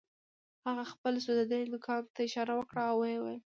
هغه 0.65 0.83
خپل 0.91 1.13
سوځېدلي 1.25 1.67
دوکان 1.73 2.01
ته 2.15 2.19
اشاره 2.27 2.53
وکړه 2.55 2.81
او 2.91 2.97
ويې 3.01 3.17
ويل. 3.21 3.41